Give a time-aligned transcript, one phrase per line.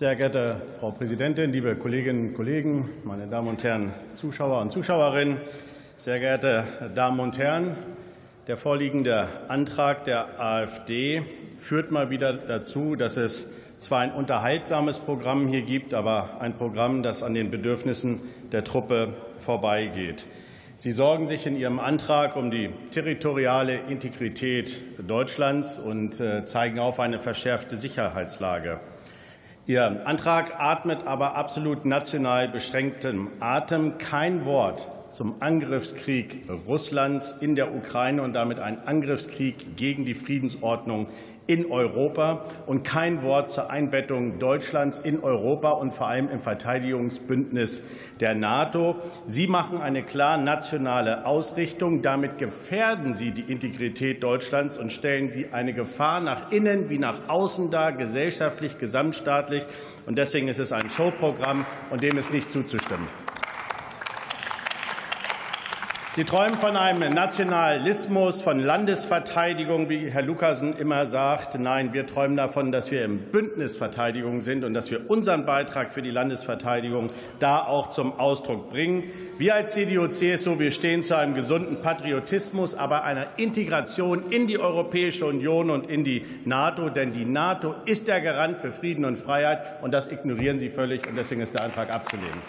[0.00, 5.36] Sehr geehrte Frau Präsidentin, liebe Kolleginnen und Kollegen, meine Damen und Herren Zuschauer und Zuschauerinnen,
[5.98, 6.64] sehr geehrte
[6.94, 7.76] Damen und Herren!
[8.46, 11.20] Der vorliegende Antrag der AfD
[11.58, 13.46] führt mal wieder dazu, dass es
[13.78, 18.22] zwar ein unterhaltsames Programm hier gibt, aber ein Programm, das an den Bedürfnissen
[18.52, 20.24] der Truppe vorbeigeht.
[20.78, 27.00] Sie sorgen sich in Ihrem Antrag um die territoriale Integrität Deutschlands und äh, zeigen auf
[27.00, 28.80] eine verschärfte Sicherheitslage.
[29.70, 33.98] Ihr Antrag atmet aber absolut national beschränktem Atem.
[33.98, 41.08] Kein Wort zum Angriffskrieg Russlands in der Ukraine und damit ein Angriffskrieg gegen die Friedensordnung
[41.50, 47.82] in Europa und kein Wort zur Einbettung Deutschlands in Europa und vor allem im Verteidigungsbündnis
[48.20, 48.94] der NATO.
[49.26, 52.02] Sie machen eine klar nationale Ausrichtung.
[52.02, 57.28] Damit gefährden Sie die Integrität Deutschlands und stellen die eine Gefahr nach innen wie nach
[57.28, 59.64] außen dar, gesellschaftlich, gesamtstaatlich.
[60.06, 63.08] Und deswegen ist es ein Showprogramm und dem ist nicht zuzustimmen.
[66.16, 71.56] Sie träumen von einem Nationalismus, von Landesverteidigung, wie Herr Lukasen immer sagt.
[71.56, 76.02] Nein, wir träumen davon, dass wir im Bündnisverteidigung sind und dass wir unseren Beitrag für
[76.02, 79.04] die Landesverteidigung da auch zum Ausdruck bringen.
[79.38, 85.26] Wir als CDU-CSU, wir stehen zu einem gesunden Patriotismus, aber einer Integration in die Europäische
[85.26, 86.90] Union und in die NATO.
[86.90, 91.08] Denn die NATO ist der Garant für Frieden und Freiheit, und das ignorieren Sie völlig.
[91.08, 92.42] Und deswegen ist der Antrag abzulehnen.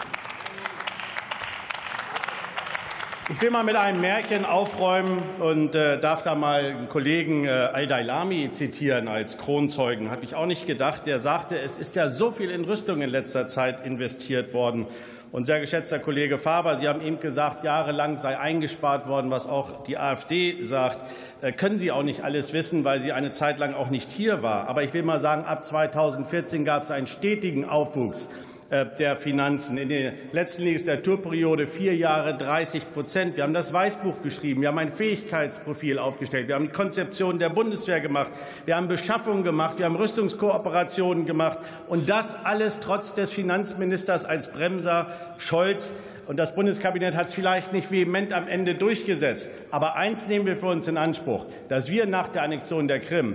[3.28, 7.50] Ich will mal mit einem Märchen aufräumen und äh, darf da mal einen Kollegen äh,
[7.50, 10.10] Al-Dailami zitieren als Kronzeugen.
[10.10, 11.06] Habe ich auch nicht gedacht.
[11.06, 14.86] Der sagte, es ist ja so viel in Rüstung in letzter Zeit investiert worden.
[15.30, 19.84] Und sehr geschätzter Kollege Faber, Sie haben eben gesagt, jahrelang sei eingespart worden, was auch
[19.84, 20.98] die AfD sagt.
[21.42, 24.42] Äh, können Sie auch nicht alles wissen, weil sie eine Zeit lang auch nicht hier
[24.42, 24.66] war.
[24.68, 28.28] Aber ich will mal sagen, ab 2014 gab es einen stetigen Aufwuchs
[28.72, 29.76] der Finanzen.
[29.76, 33.36] In der letzten Legislaturperiode vier Jahre 30 Prozent.
[33.36, 34.62] Wir haben das Weißbuch geschrieben.
[34.62, 36.48] Wir haben ein Fähigkeitsprofil aufgestellt.
[36.48, 38.32] Wir haben die Konzeption der Bundeswehr gemacht.
[38.64, 39.76] Wir haben Beschaffungen gemacht.
[39.76, 41.58] Wir haben Rüstungskooperationen gemacht.
[41.86, 45.92] Und das alles trotz des Finanzministers als Bremser Scholz.
[46.26, 49.50] Und das Bundeskabinett hat es vielleicht nicht vehement am Ende durchgesetzt.
[49.70, 53.34] Aber eins nehmen wir für uns in Anspruch, dass wir nach der Annexion der Krim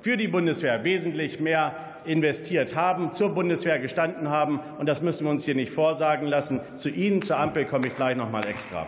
[0.00, 4.60] für die Bundeswehr wesentlich mehr investiert haben, zur Bundeswehr gestanden haben.
[4.78, 6.60] Und das müssen wir uns hier nicht vorsagen lassen.
[6.76, 8.86] Zu Ihnen, zur Ampel, komme ich gleich noch mal extra.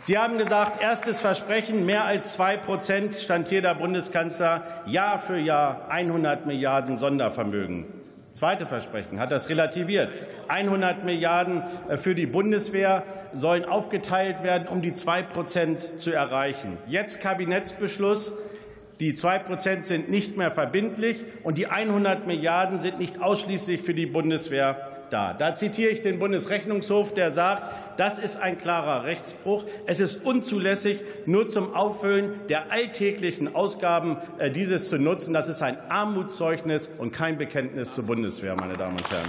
[0.00, 5.38] Sie haben gesagt, erstes Versprechen, mehr als zwei Prozent stand hier der Bundeskanzler, Jahr für
[5.38, 7.86] Jahr 100 Milliarden Sondervermögen.
[8.32, 10.10] Zweite Versprechen hat das relativiert.
[10.48, 11.62] 100 Milliarden
[11.96, 16.76] für die Bundeswehr sollen aufgeteilt werden, um die zwei Prozent zu erreichen.
[16.86, 18.34] Jetzt Kabinettsbeschluss.
[19.04, 23.92] Die 2 Prozent sind nicht mehr verbindlich, und die 100 Milliarden sind nicht ausschließlich für
[23.92, 24.78] die Bundeswehr
[25.10, 25.34] da.
[25.34, 29.66] Da zitiere ich den Bundesrechnungshof, der sagt, das ist ein klarer Rechtsbruch.
[29.84, 35.34] Es ist unzulässig, nur zum Auffüllen der alltäglichen Ausgaben äh, dieses zu nutzen.
[35.34, 39.28] Das ist ein Armutszeugnis und kein Bekenntnis zur Bundeswehr, meine Damen und Herren.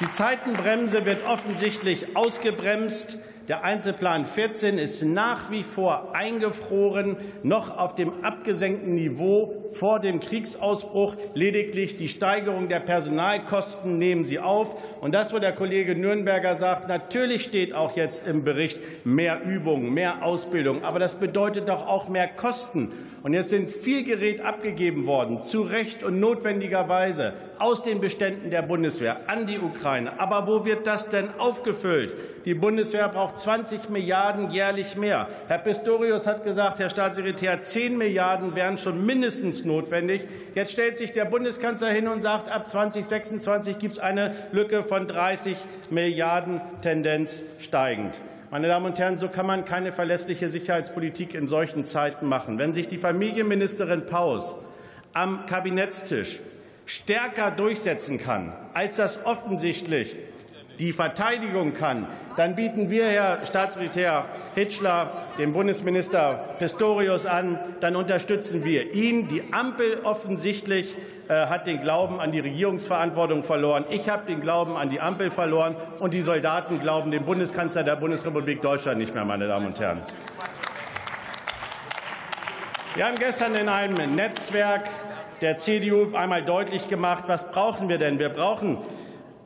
[0.00, 3.16] Die Zeitenbremse wird offensichtlich ausgebremst.
[3.46, 10.20] Der Einzelplan 14 ist nach wie vor eingefroren, noch auf dem abgesenkten Niveau vor dem
[10.20, 11.16] Kriegsausbruch.
[11.34, 14.76] Lediglich die Steigerung der Personalkosten nehmen Sie auf.
[15.02, 19.92] Und das, wo der Kollege Nürnberger sagt, natürlich steht auch jetzt im Bericht mehr Übung,
[19.92, 20.82] mehr Ausbildung.
[20.82, 22.92] Aber das bedeutet doch auch mehr Kosten.
[23.22, 28.62] Und jetzt sind viel Gerät abgegeben worden, zu Recht und notwendigerweise aus den Beständen der
[28.62, 30.18] Bundeswehr an die Ukraine.
[30.20, 32.14] Aber wo wird das denn aufgefüllt?
[32.44, 35.28] Die Bundeswehr braucht 20 Milliarden jährlich mehr.
[35.48, 40.26] Herr Pistorius hat gesagt, Herr Staatssekretär, 10 Milliarden wären schon mindestens notwendig.
[40.54, 45.06] Jetzt stellt sich der Bundeskanzler hin und sagt, ab 2026 gibt es eine Lücke von
[45.06, 45.56] 30
[45.90, 48.20] Milliarden, Tendenz steigend.
[48.50, 52.58] Meine Damen und Herren, so kann man keine verlässliche Sicherheitspolitik in solchen Zeiten machen.
[52.58, 54.54] Wenn sich die Familienministerin Paus
[55.12, 56.40] am Kabinettstisch
[56.86, 60.16] stärker durchsetzen kann, als das offensichtlich
[60.78, 62.06] die Verteidigung kann,
[62.36, 69.28] dann bieten wir, Herr Staatssekretär Hitschler, dem Bundesminister Pistorius an, dann unterstützen wir ihn.
[69.28, 70.96] Die Ampel offensichtlich
[71.28, 73.84] äh, hat den Glauben an die Regierungsverantwortung verloren.
[73.90, 77.96] Ich habe den Glauben an die Ampel verloren, und die Soldaten glauben dem Bundeskanzler der
[77.96, 80.00] Bundesrepublik Deutschland nicht mehr, meine Damen und Herren.
[82.94, 84.88] Wir haben gestern in einem Netzwerk
[85.40, 88.18] der CDU einmal deutlich gemacht, was brauchen wir denn?
[88.18, 88.78] Wir brauchen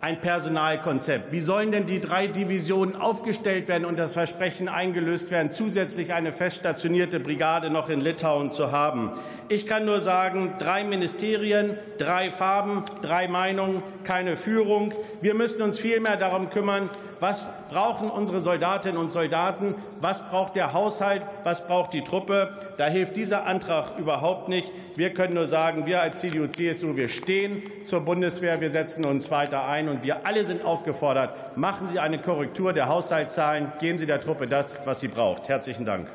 [0.00, 1.33] ein Personalkonzept.
[1.33, 6.33] Wie sollen denn die drei Divisionen aufgestellt werden und das Versprechen eingelöst werden, zusätzlich eine
[6.33, 9.11] feststationierte Brigade noch in Litauen zu haben?
[9.49, 14.95] Ich kann nur sagen, drei Ministerien, drei Farben, drei Meinungen, keine Führung.
[15.21, 16.91] Wir müssen uns vielmehr darum kümmern,
[17.21, 22.56] was brauchen unsere Soldatinnen und Soldaten, was braucht der Haushalt, was braucht die Truppe.
[22.77, 24.71] Da hilft dieser Antrag überhaupt nicht.
[24.97, 29.31] Wir können nur sagen, wir als CDU, CSU, wir stehen zur Bundeswehr, wir setzen uns
[29.31, 34.06] weiter ein und wir alle sind aufgefordert, machen Sie eine Korrektur der Haushaltszahlen, geben Sie
[34.06, 35.49] der Truppe das, was sie braucht.
[35.49, 36.08] Herzlichen Dank.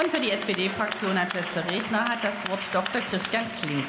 [0.00, 3.00] Und für die SPD-Fraktion als letzter Redner hat das Wort Dr.
[3.02, 3.86] Christian Klink.